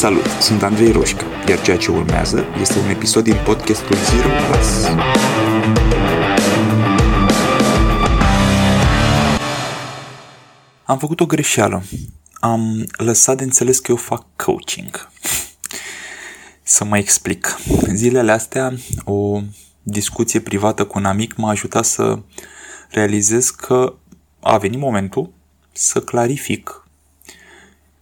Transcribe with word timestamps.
Salut, 0.00 0.26
sunt 0.26 0.62
Andrei 0.62 0.92
Roșca, 0.92 1.24
iar 1.48 1.62
ceea 1.62 1.76
ce 1.76 1.90
urmează 1.90 2.44
este 2.60 2.78
un 2.78 2.88
episod 2.88 3.24
din 3.24 3.36
podcastul 3.44 3.96
Zero 3.96 4.28
Plus. 4.28 4.84
Am 10.84 10.98
făcut 10.98 11.20
o 11.20 11.26
greșeală. 11.26 11.82
Am 12.32 12.86
lăsat 12.96 13.36
de 13.36 13.44
înțeles 13.44 13.78
că 13.78 13.90
eu 13.90 13.96
fac 13.96 14.26
coaching. 14.36 15.10
Să 16.62 16.84
mă 16.84 16.98
explic. 16.98 17.58
Zilele 17.94 18.32
astea, 18.32 18.72
o 19.04 19.40
discuție 19.82 20.40
privată 20.40 20.86
cu 20.86 20.98
un 20.98 21.04
amic 21.04 21.36
m-a 21.36 21.50
ajutat 21.50 21.84
să 21.84 22.18
realizez 22.90 23.50
că 23.50 23.94
a 24.40 24.58
venit 24.58 24.78
momentul 24.78 25.32
să 25.72 26.00
clarific 26.00 26.84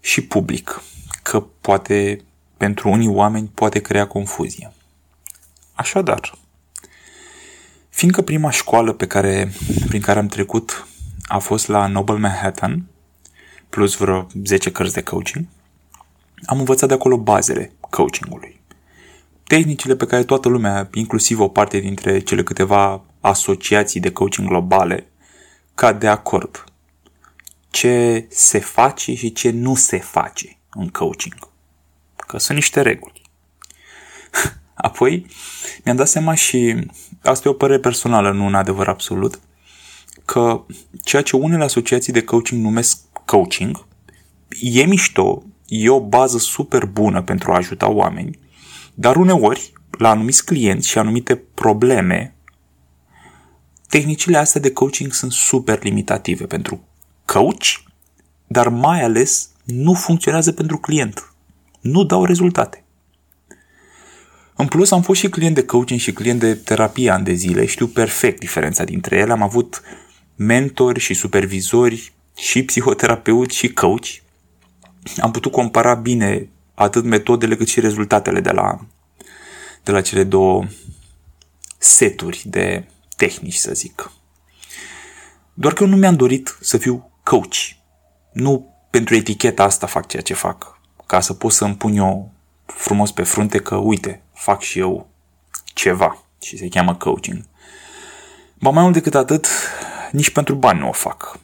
și 0.01 0.21
public 0.21 0.83
că 1.29 1.41
poate 1.41 2.25
pentru 2.57 2.89
unii 2.89 3.09
oameni 3.09 3.51
poate 3.55 3.79
crea 3.79 4.07
confuzie. 4.07 4.73
Așadar, 5.73 6.39
fiindcă 7.89 8.23
prima 8.23 8.51
școală 8.51 8.93
pe 8.93 9.07
care, 9.07 9.53
prin 9.87 10.01
care 10.01 10.19
am 10.19 10.27
trecut 10.27 10.87
a 11.27 11.39
fost 11.39 11.69
la 11.69 11.87
Noble 11.87 12.19
Manhattan, 12.19 12.85
plus 13.69 13.97
vreo 13.97 14.27
10 14.45 14.73
cărți 14.73 14.95
de 14.95 15.03
coaching, 15.03 15.45
am 16.45 16.59
învățat 16.59 16.89
de 16.89 16.95
acolo 16.95 17.19
bazele 17.19 17.73
coachingului. 17.81 18.61
Tehnicile 19.45 19.97
pe 19.97 20.07
care 20.07 20.25
toată 20.25 20.49
lumea, 20.49 20.89
inclusiv 20.93 21.41
o 21.41 21.49
parte 21.49 21.79
dintre 21.79 22.19
cele 22.19 22.43
câteva 22.43 23.05
asociații 23.21 24.01
de 24.01 24.13
coaching 24.13 24.49
globale, 24.49 25.07
cad 25.75 26.01
de 26.01 26.09
acord. 26.09 26.65
Ce 27.71 28.27
se 28.31 28.59
face 28.59 29.15
și 29.15 29.33
ce 29.33 29.51
nu 29.51 29.75
se 29.75 29.99
face 29.99 30.58
în 30.79 30.89
coaching. 30.89 31.35
Că 32.17 32.39
sunt 32.39 32.59
niște 32.59 32.81
reguli. 32.81 33.23
Apoi 34.75 35.27
mi-am 35.85 35.97
dat 35.97 36.09
seama 36.09 36.35
și 36.35 36.87
asta 37.23 37.49
e 37.49 37.51
o 37.51 37.55
părere 37.55 37.81
personală, 37.81 38.33
nu 38.33 38.45
un 38.45 38.55
adevăr 38.55 38.89
absolut, 38.89 39.41
că 40.25 40.65
ceea 41.03 41.23
ce 41.23 41.37
unele 41.37 41.65
asociații 41.65 42.13
de 42.13 42.25
coaching 42.25 42.63
numesc 42.63 42.99
coaching 43.25 43.87
e 44.61 44.85
mișto, 44.85 45.43
e 45.67 45.91
o 45.91 46.01
bază 46.01 46.39
super 46.39 46.85
bună 46.85 47.23
pentru 47.23 47.53
a 47.53 47.57
ajuta 47.57 47.89
oameni, 47.89 48.39
dar 48.95 49.17
uneori, 49.17 49.73
la 49.91 50.11
anumiți 50.11 50.45
clienți 50.45 50.89
și 50.89 50.99
anumite 50.99 51.37
probleme, 51.37 52.35
tehnicile 53.89 54.37
astea 54.37 54.61
de 54.61 54.73
coaching 54.73 55.13
sunt 55.13 55.33
super 55.33 55.83
limitative 55.83 56.47
pentru 56.47 56.85
coach, 57.25 57.83
dar 58.47 58.69
mai 58.69 59.03
ales 59.03 59.51
nu 59.71 59.95
funcționează 59.95 60.53
pentru 60.53 60.79
client. 60.79 61.33
Nu 61.81 62.05
dau 62.05 62.25
rezultate. 62.25 62.85
În 64.57 64.67
plus, 64.67 64.91
am 64.91 65.03
fost 65.03 65.21
și 65.21 65.29
client 65.29 65.55
de 65.55 65.65
coaching 65.65 66.01
și 66.01 66.13
client 66.13 66.41
de 66.41 66.55
terapie 66.55 67.11
ani 67.11 67.25
de 67.25 67.33
zile. 67.33 67.67
Știu 67.67 67.87
perfect 67.87 68.41
diferența 68.41 68.85
dintre 68.85 69.17
ele. 69.17 69.33
Am 69.33 69.43
avut 69.43 69.83
mentori 70.37 71.01
și 71.01 71.15
supervizori 71.15 72.13
și 72.37 72.63
psihoterapeuți 72.63 73.57
și 73.57 73.73
coach. 73.73 74.07
Am 75.19 75.31
putut 75.31 75.53
compara 75.53 75.95
bine 75.95 76.49
atât 76.75 77.05
metodele 77.05 77.57
cât 77.57 77.69
și 77.69 77.81
rezultatele 77.81 78.41
de 78.41 78.51
la, 78.51 78.87
de 79.83 79.93
la 79.93 80.01
cele 80.01 80.25
două 80.25 80.65
seturi 81.79 82.43
de 82.45 82.85
tehnici, 83.17 83.55
să 83.55 83.73
zic. 83.75 84.13
Doar 85.55 85.73
că 85.73 85.83
eu 85.83 85.89
nu 85.89 85.97
mi-am 85.97 86.17
dorit 86.17 86.59
să 86.61 86.79
fiu 86.79 87.11
coach. 87.23 87.57
Nu 88.33 88.78
pentru 88.91 89.15
eticheta 89.15 89.63
asta 89.63 89.87
fac 89.87 90.07
ceea 90.07 90.23
ce 90.23 90.35
fac. 90.35 90.81
Ca 91.07 91.21
să 91.21 91.35
pot 91.35 91.53
să 91.53 91.65
îmi 91.65 91.77
pun 91.77 91.97
eu 91.97 92.31
frumos 92.67 93.13
pe 93.13 93.23
frunte 93.23 93.59
că, 93.59 93.77
uite, 93.77 94.23
fac 94.33 94.61
și 94.61 94.79
eu 94.79 95.09
ceva 95.65 96.25
și 96.43 96.57
se 96.57 96.69
cheamă 96.69 96.95
coaching. 96.95 97.45
Ba 98.55 98.71
mai 98.71 98.83
mult 98.83 98.95
decât 98.95 99.15
atât, 99.15 99.47
nici 100.13 100.31
pentru 100.31 100.55
bani 100.55 100.79
nu 100.79 100.89
o 100.89 100.93
fac. 100.93 101.39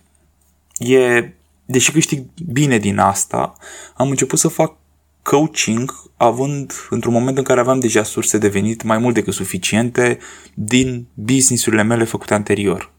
E, 0.78 1.28
deși 1.64 1.92
câștig 1.92 2.24
bine 2.46 2.78
din 2.78 2.98
asta, 2.98 3.52
am 3.94 4.10
început 4.10 4.38
să 4.38 4.48
fac 4.48 4.76
coaching 5.22 5.92
având, 6.16 6.72
într-un 6.90 7.12
moment 7.12 7.38
în 7.38 7.44
care 7.44 7.60
aveam 7.60 7.80
deja 7.80 8.02
surse 8.02 8.38
de 8.38 8.48
venit 8.48 8.82
mai 8.82 8.98
mult 8.98 9.14
decât 9.14 9.34
suficiente 9.34 10.18
din 10.54 11.06
businessurile 11.14 11.82
mele 11.82 12.04
făcute 12.04 12.34
anterior. 12.34 12.92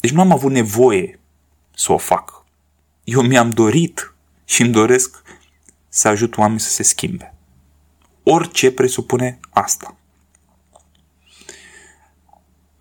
Deci 0.00 0.10
nu 0.10 0.20
am 0.20 0.32
avut 0.32 0.50
nevoie 0.50 1.20
să 1.74 1.92
o 1.92 1.98
fac. 1.98 2.35
Eu 3.06 3.22
mi-am 3.22 3.50
dorit 3.50 4.14
și 4.44 4.62
îmi 4.62 4.72
doresc 4.72 5.22
să 5.88 6.08
ajut 6.08 6.36
oamenii 6.36 6.60
să 6.60 6.70
se 6.70 6.82
schimbe. 6.82 7.34
Orice 8.22 8.70
presupune 8.72 9.40
asta. 9.50 9.96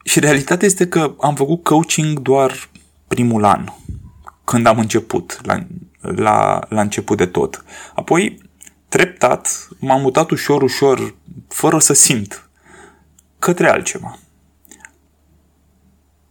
Și 0.03 0.19
realitatea 0.19 0.67
este 0.67 0.87
că 0.87 1.15
am 1.19 1.35
făcut 1.35 1.63
coaching 1.63 2.19
doar 2.19 2.69
primul 3.07 3.43
an, 3.43 3.65
când 4.43 4.65
am 4.65 4.79
început, 4.79 5.39
la, 5.43 5.67
la, 5.99 6.59
la 6.69 6.81
început 6.81 7.17
de 7.17 7.25
tot. 7.25 7.65
Apoi, 7.95 8.41
treptat, 8.87 9.67
m-am 9.79 10.01
mutat 10.01 10.29
ușor, 10.29 10.61
ușor, 10.61 11.15
fără 11.47 11.79
să 11.79 11.93
simt, 11.93 12.49
către 13.39 13.69
altceva. 13.69 14.19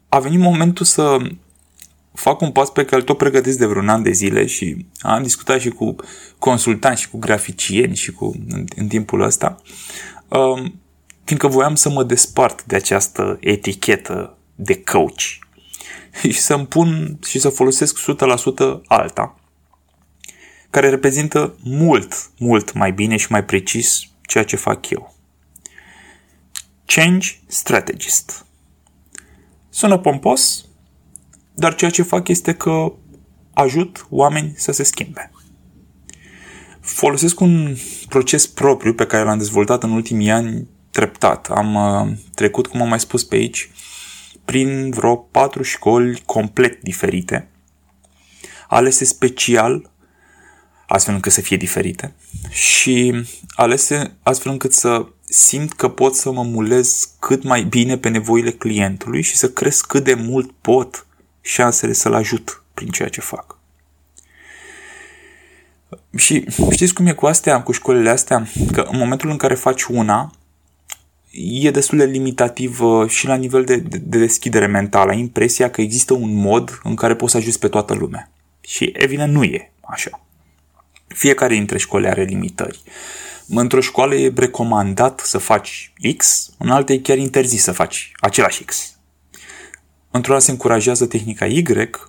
A 0.08 0.18
venit 0.18 0.40
momentul 0.40 0.84
să 0.84 1.16
fac 2.14 2.40
un 2.40 2.52
pas 2.52 2.70
pe 2.70 2.84
care 2.84 2.96
îl 2.96 3.02
tot 3.02 3.16
pregătesc 3.16 3.58
de 3.58 3.66
vreun 3.66 3.88
an 3.88 4.02
de 4.02 4.10
zile 4.10 4.46
și 4.46 4.86
am 4.98 5.22
discutat 5.22 5.60
și 5.60 5.68
cu 5.68 5.96
consultanți 6.38 7.00
și 7.00 7.08
cu 7.08 7.18
graficieni 7.18 7.96
și 7.96 8.12
cu, 8.12 8.32
în, 8.48 8.64
în 8.76 8.88
timpul 8.88 9.20
ăsta, 9.20 9.62
um, 10.28 10.80
fiindcă 11.24 11.46
voiam 11.46 11.74
să 11.74 11.88
mă 11.88 12.04
despart 12.04 12.64
de 12.64 12.76
această 12.76 13.38
etichetă 13.40 14.36
de 14.54 14.82
coach 14.82 15.20
și 16.20 16.40
să-mi 16.40 16.66
pun 16.66 17.18
și 17.26 17.38
să 17.38 17.48
folosesc 17.48 17.98
100% 18.78 18.80
alta, 18.86 19.38
care 20.70 20.88
reprezintă 20.88 21.58
mult, 21.62 22.30
mult 22.38 22.72
mai 22.72 22.92
bine 22.92 23.16
și 23.16 23.26
mai 23.30 23.44
precis 23.44 24.02
ceea 24.22 24.44
ce 24.44 24.56
fac 24.56 24.90
eu. 24.90 25.14
Change 26.86 27.28
Strategist. 27.46 28.46
Sună 29.70 29.98
pompos, 29.98 30.63
dar 31.54 31.74
ceea 31.74 31.90
ce 31.90 32.02
fac 32.02 32.28
este 32.28 32.54
că 32.54 32.92
ajut 33.54 34.06
oameni 34.10 34.52
să 34.56 34.72
se 34.72 34.82
schimbe. 34.82 35.30
Folosesc 36.80 37.40
un 37.40 37.76
proces 38.08 38.46
propriu 38.46 38.94
pe 38.94 39.06
care 39.06 39.24
l-am 39.24 39.38
dezvoltat 39.38 39.82
în 39.82 39.90
ultimii 39.90 40.30
ani 40.30 40.68
treptat. 40.90 41.50
Am 41.50 41.74
uh, 41.74 42.16
trecut, 42.34 42.66
cum 42.66 42.82
am 42.82 42.88
mai 42.88 43.00
spus 43.00 43.24
pe 43.24 43.36
aici, 43.36 43.70
prin 44.44 44.90
vreo 44.90 45.16
patru 45.16 45.62
școli 45.62 46.22
complet 46.26 46.82
diferite, 46.82 47.48
alese 48.68 49.04
special 49.04 49.90
astfel 50.86 51.14
încât 51.14 51.32
să 51.32 51.40
fie 51.40 51.56
diferite 51.56 52.14
și 52.50 53.24
alese 53.48 54.16
astfel 54.22 54.52
încât 54.52 54.72
să 54.72 55.06
simt 55.24 55.72
că 55.72 55.88
pot 55.88 56.14
să 56.14 56.32
mă 56.32 56.42
mulez 56.42 57.08
cât 57.18 57.42
mai 57.42 57.62
bine 57.62 57.98
pe 57.98 58.08
nevoile 58.08 58.50
clientului 58.50 59.22
și 59.22 59.36
să 59.36 59.50
cresc 59.50 59.86
cât 59.86 60.04
de 60.04 60.14
mult 60.14 60.50
pot 60.60 61.06
șansele 61.44 61.92
să-l 61.92 62.14
ajut 62.14 62.62
prin 62.74 62.88
ceea 62.88 63.08
ce 63.08 63.20
fac. 63.20 63.58
Și 66.16 66.44
știți 66.70 66.94
cum 66.94 67.06
e 67.06 67.12
cu 67.12 67.26
astea, 67.26 67.62
cu 67.62 67.72
școlile 67.72 68.10
astea? 68.10 68.46
Că 68.72 68.80
în 68.90 68.98
momentul 68.98 69.30
în 69.30 69.36
care 69.36 69.54
faci 69.54 69.82
una, 69.82 70.32
e 71.62 71.70
destul 71.70 71.98
de 71.98 72.04
limitativ 72.04 72.80
și 73.08 73.26
la 73.26 73.34
nivel 73.34 73.64
de, 73.64 73.76
de, 73.76 73.96
de 73.96 74.18
deschidere 74.18 74.66
mentală. 74.66 75.10
Ai 75.10 75.18
impresia 75.18 75.70
că 75.70 75.80
există 75.80 76.14
un 76.14 76.34
mod 76.34 76.80
în 76.82 76.94
care 76.94 77.16
poți 77.16 77.32
să 77.32 77.38
ajuți 77.38 77.58
pe 77.58 77.68
toată 77.68 77.94
lumea. 77.94 78.30
Și 78.60 78.92
evident 78.96 79.32
nu 79.32 79.42
e 79.42 79.72
așa. 79.80 80.26
Fiecare 81.06 81.54
dintre 81.54 81.78
școli 81.78 82.08
are 82.08 82.22
limitări. 82.22 82.82
Într-o 83.48 83.80
școală 83.80 84.14
e 84.14 84.32
recomandat 84.36 85.20
să 85.20 85.38
faci 85.38 85.92
X, 86.16 86.50
în 86.58 86.70
alta 86.70 86.92
e 86.92 86.98
chiar 86.98 87.18
interzis 87.18 87.62
să 87.62 87.72
faci 87.72 88.12
același 88.20 88.64
X. 88.64 88.93
Într-una 90.16 90.38
se 90.38 90.50
încurajează 90.50 91.06
tehnica 91.06 91.46
Y, 91.46 91.62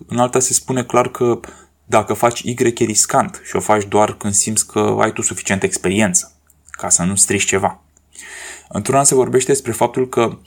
în 0.08 0.18
alta 0.18 0.40
se 0.40 0.54
spune 0.54 0.84
clar 0.84 1.12
că 1.12 1.40
dacă 1.86 2.14
faci 2.14 2.40
Y 2.40 2.56
e 2.60 2.84
riscant 2.84 3.42
și 3.46 3.56
o 3.56 3.60
faci 3.60 3.84
doar 3.88 4.18
când 4.18 4.34
simți 4.34 4.68
că 4.68 4.98
ai 5.00 5.14
tu 5.14 5.22
suficientă 5.22 5.66
experiență, 5.66 6.32
ca 6.72 6.90
să 6.90 7.04
nu 7.04 7.16
strici 7.16 7.46
ceva. 7.46 7.82
Într-una 8.70 9.04
se 9.04 9.16
vorbește 9.16 9.52
despre 9.52 9.72
faptul 9.72 10.10
că 10.10 10.38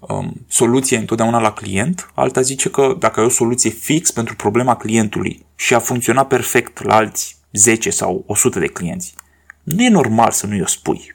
um, 0.00 0.44
soluția 0.48 0.96
e 0.96 1.00
întotdeauna 1.00 1.40
la 1.40 1.52
client, 1.52 2.10
alta 2.14 2.40
zice 2.40 2.70
că 2.70 2.96
dacă 2.98 3.20
ai 3.20 3.26
o 3.26 3.30
soluție 3.30 3.70
fix 3.70 4.10
pentru 4.10 4.36
problema 4.36 4.76
clientului 4.76 5.46
și 5.54 5.74
a 5.74 5.78
funcționat 5.78 6.26
perfect 6.26 6.82
la 6.82 6.94
alți 6.94 7.36
10 7.52 7.90
sau 7.90 8.24
100 8.26 8.58
de 8.58 8.66
clienți, 8.66 9.14
nu 9.62 9.82
e 9.82 9.88
normal 9.88 10.30
să 10.30 10.46
nu-i 10.46 10.60
o 10.60 10.66
spui. 10.66 11.14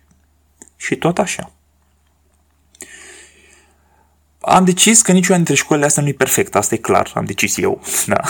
Și 0.75 0.95
tot 0.95 1.17
așa. 1.19 1.51
Am 4.45 4.66
decis 4.66 5.01
că 5.01 5.12
niciuna 5.12 5.36
dintre 5.36 5.56
școlile 5.56 5.86
astea 5.86 6.04
nu 6.04 6.10
e 6.10 6.13
perfectă, 6.13 6.57
asta 6.57 6.75
e 6.75 6.78
clar, 6.78 7.12
am 7.16 7.25
decis 7.25 7.57
eu, 7.57 7.81
da. 8.06 8.22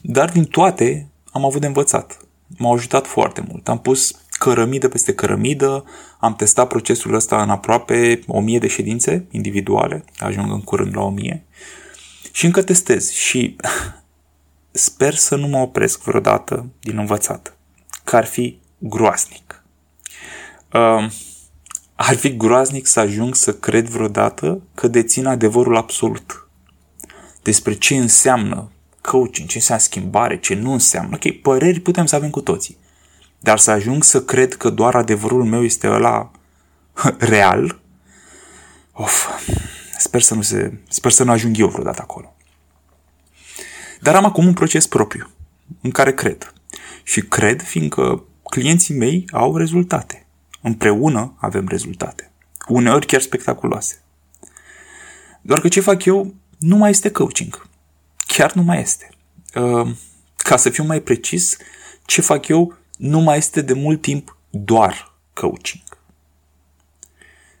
Dar 0.00 0.30
din 0.30 0.44
toate 0.44 1.08
am 1.32 1.44
avut 1.44 1.60
de 1.60 1.66
învățat. 1.66 2.16
m-au 2.58 2.72
ajutat 2.72 3.06
foarte 3.06 3.44
mult. 3.48 3.68
Am 3.68 3.80
pus 3.80 4.14
cărămidă 4.30 4.88
peste 4.88 5.14
cărămidă, 5.14 5.84
am 6.18 6.36
testat 6.36 6.68
procesul 6.68 7.14
ăsta 7.14 7.42
în 7.42 7.50
aproape 7.50 8.20
1000 8.26 8.58
de 8.58 8.66
ședințe 8.66 9.26
individuale, 9.30 10.04
ajung 10.18 10.52
în 10.52 10.60
curând 10.60 10.96
la 10.96 11.02
1000 11.02 11.44
și 12.32 12.44
încă 12.44 12.62
testez 12.62 13.10
și 13.10 13.56
sper 14.70 15.14
să 15.14 15.36
nu 15.36 15.46
mă 15.46 15.58
opresc 15.58 16.02
vreodată 16.02 16.66
din 16.80 16.98
învățat, 16.98 17.56
că 18.04 18.16
ar 18.16 18.24
fi 18.24 18.58
groasnic. 18.78 19.62
Uh, 20.72 21.10
ar 21.94 22.16
fi 22.16 22.36
groaznic 22.36 22.86
să 22.86 23.00
ajung 23.00 23.34
să 23.34 23.54
cred 23.54 23.86
vreodată 23.86 24.62
că 24.74 24.88
dețin 24.88 25.26
adevărul 25.26 25.76
absolut 25.76 26.48
despre 27.42 27.74
ce 27.74 27.96
înseamnă 27.96 28.70
coaching, 29.00 29.48
ce 29.48 29.56
înseamnă 29.56 29.84
schimbare, 29.84 30.38
ce 30.38 30.54
nu 30.54 30.72
înseamnă. 30.72 31.14
Ok, 31.14 31.40
păreri 31.40 31.80
putem 31.80 32.06
să 32.06 32.16
avem 32.16 32.30
cu 32.30 32.40
toții. 32.40 32.76
Dar 33.38 33.58
să 33.58 33.70
ajung 33.70 34.04
să 34.04 34.22
cred 34.22 34.54
că 34.54 34.70
doar 34.70 34.94
adevărul 34.94 35.44
meu 35.44 35.64
este 35.64 35.88
ăla 35.88 36.30
real, 37.18 37.80
of, 38.92 39.28
sper 39.98 40.20
să 40.20 40.34
nu 40.34 40.42
se, 40.42 40.80
sper 40.88 41.10
să 41.10 41.24
nu 41.24 41.30
ajung 41.30 41.58
eu 41.58 41.68
vreodată 41.68 42.02
acolo. 42.02 42.34
Dar 44.00 44.14
am 44.14 44.24
acum 44.24 44.46
un 44.46 44.52
proces 44.52 44.86
propriu, 44.86 45.30
în 45.80 45.90
care 45.90 46.14
cred. 46.14 46.52
Și 47.02 47.20
cred 47.20 47.62
fiindcă 47.62 48.24
clienții 48.42 48.94
mei 48.94 49.24
au 49.32 49.56
rezultate. 49.56 50.26
Împreună 50.62 51.34
avem 51.38 51.68
rezultate. 51.68 52.30
Uneori 52.68 53.06
chiar 53.06 53.20
spectaculoase. 53.20 54.02
Doar 55.40 55.60
că 55.60 55.68
ce 55.68 55.80
fac 55.80 56.04
eu 56.04 56.34
nu 56.58 56.76
mai 56.76 56.90
este 56.90 57.10
coaching. 57.10 57.66
Chiar 58.26 58.52
nu 58.52 58.62
mai 58.62 58.80
este. 58.80 59.08
Uh, 59.54 59.90
ca 60.36 60.56
să 60.56 60.70
fiu 60.70 60.84
mai 60.84 61.00
precis, 61.00 61.56
ce 62.04 62.20
fac 62.20 62.48
eu 62.48 62.76
nu 62.96 63.20
mai 63.20 63.38
este 63.38 63.60
de 63.60 63.72
mult 63.72 64.00
timp 64.00 64.36
doar 64.50 65.14
coaching. 65.32 65.82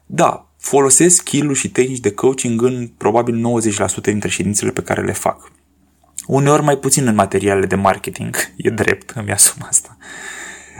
Da, 0.06 0.46
folosesc 0.58 1.16
skill 1.16 1.54
și 1.54 1.70
tehnici 1.70 2.00
de 2.00 2.12
coaching 2.12 2.62
în 2.62 2.88
probabil 2.96 3.62
90% 4.00 4.02
dintre 4.02 4.28
ședințele 4.28 4.70
pe 4.70 4.82
care 4.82 5.02
le 5.02 5.12
fac. 5.12 5.52
Uneori 6.26 6.62
mai 6.62 6.76
puțin 6.76 7.06
în 7.06 7.14
materiale 7.14 7.66
de 7.66 7.74
marketing, 7.74 8.36
e 8.56 8.70
drept, 8.70 9.10
îmi 9.10 9.32
asum 9.32 9.62
asta. 9.68 9.96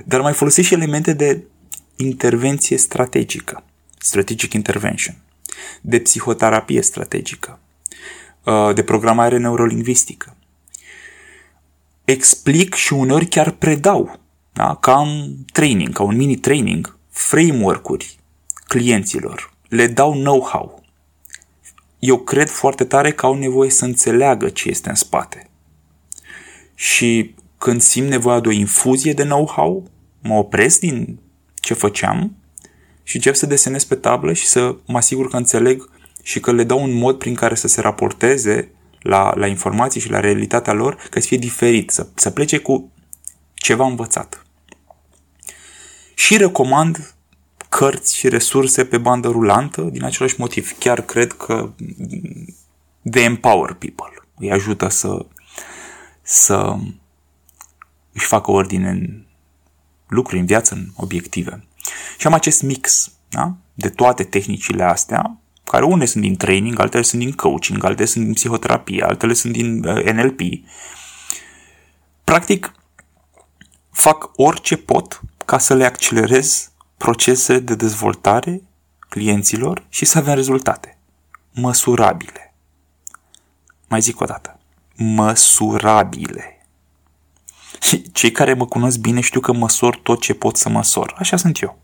Dar 0.04 0.20
mai 0.20 0.32
folosesc 0.32 0.66
și 0.66 0.74
elemente 0.74 1.12
de 1.12 1.42
intervenție 1.96 2.76
strategică, 2.76 3.64
strategic 3.98 4.52
intervention, 4.52 5.16
de 5.80 5.98
psihoterapie 5.98 6.82
strategică, 6.82 7.58
uh, 8.44 8.74
de 8.74 8.82
programare 8.82 9.38
neurolingvistică. 9.38 10.36
Explic 12.04 12.74
și 12.74 12.92
uneori 12.92 13.26
chiar 13.26 13.50
predau, 13.50 14.20
da? 14.52 14.76
ca 14.80 15.00
un 15.00 15.36
training, 15.52 15.92
ca 15.92 16.02
un 16.02 16.16
mini 16.16 16.36
training, 16.36 16.98
framework-uri 17.10 18.18
clienților. 18.64 19.54
Le 19.68 19.86
dau 19.86 20.12
know-how. 20.12 20.82
Eu 21.98 22.18
cred 22.18 22.48
foarte 22.48 22.84
tare 22.84 23.12
că 23.12 23.26
au 23.26 23.34
nevoie 23.34 23.70
să 23.70 23.84
înțeleagă 23.84 24.48
ce 24.48 24.68
este 24.68 24.88
în 24.88 24.94
spate. 24.94 25.50
Și 26.74 27.34
când 27.58 27.80
simt 27.80 28.08
nevoia 28.08 28.40
de 28.40 28.48
o 28.48 28.50
infuzie 28.50 29.12
de 29.12 29.22
know-how, 29.22 29.90
mă 30.22 30.34
opresc 30.34 30.80
din 30.80 31.18
ce 31.62 31.74
făceam 31.74 32.36
și 33.02 33.16
încep 33.16 33.34
să 33.34 33.46
desenez 33.46 33.84
pe 33.84 33.94
tablă 33.94 34.32
și 34.32 34.46
să 34.46 34.76
mă 34.86 34.96
asigur 34.96 35.28
că 35.28 35.36
înțeleg 35.36 35.90
și 36.22 36.40
că 36.40 36.52
le 36.52 36.64
dau 36.64 36.82
un 36.82 36.92
mod 36.92 37.18
prin 37.18 37.34
care 37.34 37.54
să 37.54 37.68
se 37.68 37.80
raporteze 37.80 38.70
la, 39.00 39.32
la 39.36 39.46
informații 39.46 40.00
și 40.00 40.10
la 40.10 40.20
realitatea 40.20 40.72
lor, 40.72 40.94
că 41.10 41.20
să 41.20 41.26
fie 41.26 41.36
diferit, 41.36 41.90
să, 41.90 42.06
să 42.14 42.30
plece 42.30 42.58
cu 42.58 42.92
ceva 43.54 43.86
învățat. 43.86 44.46
Și 46.14 46.36
recomand 46.36 47.14
cărți 47.68 48.16
și 48.16 48.28
resurse 48.28 48.84
pe 48.84 48.98
bandă 48.98 49.28
rulantă 49.28 49.82
din 49.82 50.04
același 50.04 50.34
motiv. 50.38 50.78
Chiar 50.78 51.00
cred 51.00 51.32
că 51.32 51.72
they 53.10 53.24
empower 53.24 53.72
people. 53.72 54.26
Îi 54.36 54.52
ajută 54.52 54.88
să, 54.88 55.26
să 56.22 56.76
își 58.12 58.26
facă 58.26 58.50
ordine 58.50 58.88
în 58.88 59.24
lucruri 60.12 60.40
în 60.40 60.46
viață, 60.46 60.74
în 60.74 60.86
obiective. 60.96 61.64
Și 62.18 62.26
am 62.26 62.32
acest 62.32 62.62
mix 62.62 63.12
da? 63.28 63.54
de 63.74 63.88
toate 63.88 64.24
tehnicile 64.24 64.82
astea, 64.82 65.36
care 65.64 65.84
unele 65.84 66.04
sunt 66.04 66.22
din 66.22 66.36
training, 66.36 66.80
altele 66.80 67.02
sunt 67.02 67.20
din 67.20 67.32
coaching, 67.32 67.84
altele 67.84 68.06
sunt 68.06 68.24
din 68.24 68.32
psihoterapie, 68.32 69.02
altele 69.02 69.32
sunt 69.32 69.52
din 69.52 69.84
uh, 69.84 70.04
NLP. 70.04 70.40
Practic, 72.24 72.74
fac 73.90 74.30
orice 74.36 74.76
pot 74.76 75.20
ca 75.44 75.58
să 75.58 75.74
le 75.74 75.84
accelerez 75.84 76.70
procese 76.96 77.58
de 77.58 77.74
dezvoltare 77.74 78.62
clienților 79.08 79.84
și 79.88 80.04
să 80.04 80.18
avem 80.18 80.34
rezultate 80.34 80.96
măsurabile. 81.52 82.54
Mai 83.88 84.00
zic 84.00 84.20
o 84.20 84.24
dată. 84.24 84.58
Măsurabile. 84.96 86.61
Cei 88.12 88.32
care 88.32 88.54
mă 88.54 88.66
cunosc 88.66 88.98
bine 88.98 89.20
știu 89.20 89.40
că 89.40 89.52
măsor 89.52 89.96
tot 89.96 90.20
ce 90.20 90.34
pot 90.34 90.56
să 90.56 90.68
măsor. 90.68 91.14
Așa 91.18 91.36
sunt 91.36 91.60
eu. 91.60 91.80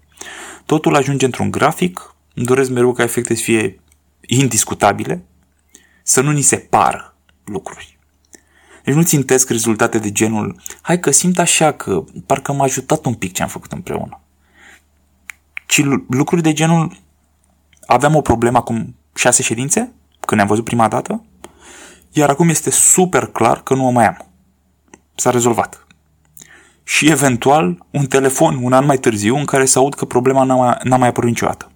Totul 0.67 0.97
ajunge 0.97 1.25
într-un 1.25 1.51
grafic, 1.51 2.15
îmi 2.35 2.47
doresc 2.47 2.71
mereu 2.71 2.93
ca 2.93 3.03
efecte 3.03 3.35
să 3.35 3.43
fie 3.43 3.81
indiscutabile, 4.21 5.25
să 6.03 6.21
nu 6.21 6.31
ni 6.31 6.41
se 6.41 6.57
pară 6.57 7.17
lucruri. 7.45 7.99
Deci 8.85 8.95
nu 8.95 9.03
țintesc 9.03 9.51
rezultate 9.51 9.99
de 9.99 10.13
genul, 10.13 10.61
hai 10.81 11.01
că 11.01 11.11
simt 11.11 11.39
așa 11.39 11.73
că 11.73 12.05
parcă 12.27 12.53
m-a 12.53 12.65
ajutat 12.65 13.05
un 13.05 13.15
pic 13.15 13.33
ce 13.33 13.43
am 13.43 13.49
făcut 13.49 13.73
împreună. 13.73 14.21
Ci 15.67 15.83
lucruri 16.09 16.43
de 16.43 16.53
genul, 16.53 16.97
aveam 17.87 18.15
o 18.15 18.21
problemă 18.21 18.59
acum 18.59 18.97
șase 19.15 19.43
ședințe, 19.43 19.81
când 20.21 20.37
ne-am 20.37 20.47
văzut 20.47 20.65
prima 20.65 20.89
dată, 20.89 21.25
iar 22.11 22.29
acum 22.29 22.49
este 22.49 22.71
super 22.71 23.27
clar 23.27 23.63
că 23.63 23.75
nu 23.75 23.87
o 23.87 23.91
mai 23.91 24.07
am. 24.07 24.27
S-a 25.15 25.31
rezolvat 25.31 25.87
și 26.89 27.11
eventual 27.11 27.87
un 27.91 28.07
telefon 28.07 28.59
un 28.63 28.73
an 28.73 28.85
mai 28.85 28.99
târziu 28.99 29.37
în 29.37 29.45
care 29.45 29.65
să 29.65 29.79
aud 29.79 29.95
că 29.95 30.05
problema 30.05 30.43
n-a 30.43 30.55
mai, 30.55 30.79
n-a 30.83 30.97
mai 30.97 31.09
apărut 31.09 31.29
niciodată. 31.29 31.71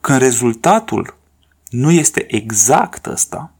Când 0.00 0.18
rezultatul 0.18 1.16
nu 1.70 1.90
este 1.90 2.34
exact 2.34 3.06
ăsta, 3.06 3.52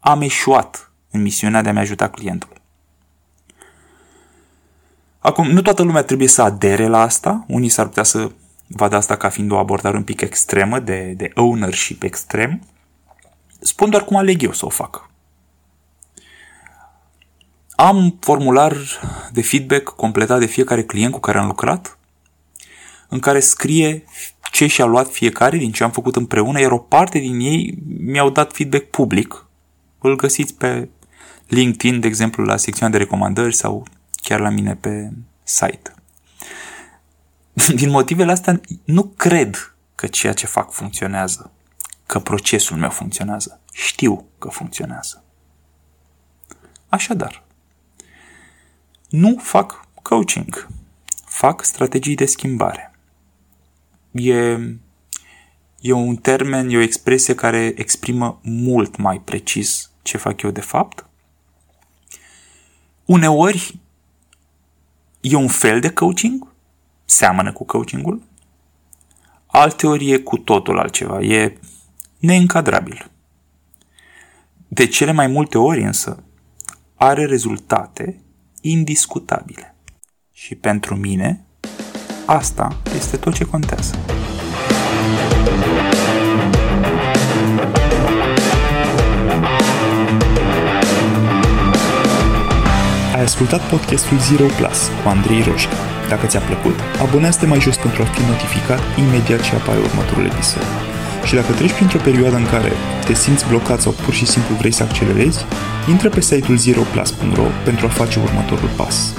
am 0.00 0.20
eșuat 0.20 0.92
în 1.10 1.22
misiunea 1.22 1.62
de 1.62 1.68
a-mi 1.68 1.78
ajuta 1.78 2.08
clientul. 2.08 2.60
Acum, 5.18 5.50
nu 5.50 5.62
toată 5.62 5.82
lumea 5.82 6.02
trebuie 6.02 6.28
să 6.28 6.42
adere 6.42 6.86
la 6.86 7.00
asta. 7.00 7.44
Unii 7.46 7.68
s-ar 7.68 7.86
putea 7.86 8.02
să 8.02 8.30
vadă 8.66 8.96
asta 8.96 9.16
ca 9.16 9.28
fiind 9.28 9.50
o 9.50 9.58
abordare 9.58 9.96
un 9.96 10.04
pic 10.04 10.20
extremă, 10.20 10.78
de, 10.78 11.12
de 11.16 11.30
ownership 11.34 12.02
extrem. 12.02 12.62
Spun 13.58 13.90
doar 13.90 14.04
cum 14.04 14.16
aleg 14.16 14.42
eu 14.42 14.52
să 14.52 14.66
o 14.66 14.68
fac. 14.68 15.07
Am 17.80 17.96
un 17.96 18.16
formular 18.20 18.76
de 19.32 19.42
feedback 19.42 19.88
completat 19.88 20.38
de 20.38 20.46
fiecare 20.46 20.84
client 20.84 21.12
cu 21.12 21.20
care 21.20 21.38
am 21.38 21.46
lucrat, 21.46 21.98
în 23.08 23.18
care 23.18 23.40
scrie 23.40 24.04
ce 24.52 24.66
și-a 24.66 24.84
luat 24.84 25.10
fiecare 25.10 25.56
din 25.56 25.72
ce 25.72 25.84
am 25.84 25.90
făcut 25.90 26.16
împreună, 26.16 26.60
iar 26.60 26.70
o 26.70 26.78
parte 26.78 27.18
din 27.18 27.40
ei 27.40 27.78
mi-au 27.98 28.30
dat 28.30 28.52
feedback 28.52 28.84
public. 28.84 29.46
Îl 29.98 30.16
găsiți 30.16 30.54
pe 30.54 30.88
LinkedIn, 31.46 32.00
de 32.00 32.06
exemplu, 32.06 32.44
la 32.44 32.56
secțiunea 32.56 32.98
de 32.98 33.04
recomandări 33.04 33.54
sau 33.54 33.86
chiar 34.22 34.40
la 34.40 34.48
mine 34.48 34.74
pe 34.74 35.10
site. 35.42 35.94
Din 37.80 37.90
motivele 37.90 38.32
astea, 38.32 38.60
nu 38.84 39.04
cred 39.04 39.74
că 39.94 40.06
ceea 40.06 40.32
ce 40.32 40.46
fac 40.46 40.72
funcționează, 40.72 41.50
că 42.06 42.18
procesul 42.18 42.76
meu 42.76 42.90
funcționează. 42.90 43.60
Știu 43.72 44.24
că 44.38 44.48
funcționează. 44.48 45.24
Așadar, 46.88 47.46
nu 49.08 49.36
fac 49.38 49.88
coaching, 50.02 50.68
fac 51.24 51.64
strategii 51.64 52.14
de 52.14 52.24
schimbare. 52.24 52.94
E, 54.10 54.34
e 55.80 55.92
un 55.92 56.16
termen, 56.16 56.70
e 56.70 56.76
o 56.76 56.80
expresie 56.80 57.34
care 57.34 57.72
exprimă 57.76 58.40
mult 58.42 58.96
mai 58.96 59.20
precis 59.20 59.90
ce 60.02 60.16
fac 60.16 60.42
eu 60.42 60.50
de 60.50 60.60
fapt. 60.60 61.06
Uneori 63.04 63.80
e 65.20 65.34
un 65.34 65.48
fel 65.48 65.80
de 65.80 65.90
coaching, 65.90 66.52
seamănă 67.04 67.52
cu 67.52 67.64
coachingul, 67.64 68.22
alteori 69.46 70.10
e 70.10 70.18
cu 70.18 70.38
totul 70.38 70.78
altceva, 70.78 71.20
e 71.20 71.58
neîncadrabil. 72.18 73.10
De 74.68 74.86
cele 74.86 75.12
mai 75.12 75.26
multe 75.26 75.58
ori 75.58 75.82
însă 75.82 76.22
are 76.94 77.24
rezultate 77.24 78.22
indiscutabile. 78.60 79.74
Și 80.32 80.54
pentru 80.54 80.94
mine, 80.94 81.44
asta 82.26 82.76
este 82.96 83.16
tot 83.16 83.34
ce 83.34 83.44
contează. 83.44 83.98
Ai 93.14 93.22
ascultat 93.22 93.68
podcastul 93.70 94.18
Zero 94.18 94.46
Plus 94.46 94.90
cu 95.02 95.08
Andrei 95.08 95.42
Roșca. 95.42 95.76
Dacă 96.08 96.26
ți-a 96.26 96.40
plăcut, 96.40 96.80
abonează-te 97.00 97.46
mai 97.46 97.60
jos 97.60 97.76
pentru 97.76 98.02
a 98.02 98.04
fi 98.04 98.20
notificat 98.20 98.80
imediat 98.98 99.40
ce 99.40 99.54
apare 99.54 99.78
următorul 99.78 100.24
episod. 100.24 100.87
Și 101.28 101.34
dacă 101.34 101.52
treci 101.52 101.72
printr-o 101.72 101.98
perioadă 101.98 102.36
în 102.36 102.46
care 102.46 102.72
te 103.06 103.14
simți 103.14 103.48
blocat 103.48 103.80
sau 103.80 103.92
pur 103.92 104.14
și 104.14 104.26
simplu 104.26 104.54
vrei 104.54 104.72
să 104.72 104.82
accelerezi, 104.82 105.44
intră 105.88 106.08
pe 106.08 106.20
site-ul 106.20 106.56
zeroplus.ro 106.56 107.46
pentru 107.64 107.86
a 107.86 107.88
face 107.88 108.18
următorul 108.24 108.70
pas. 108.76 109.12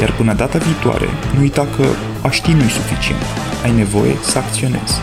Iar 0.00 0.12
până 0.12 0.32
data 0.32 0.58
viitoare, 0.58 1.08
nu 1.34 1.40
uita 1.40 1.66
că 1.76 1.86
a 2.22 2.30
ști 2.30 2.52
nu-i 2.52 2.68
suficient. 2.68 3.22
Ai 3.64 3.72
nevoie 3.72 4.16
să 4.22 4.38
acționezi. 4.38 4.94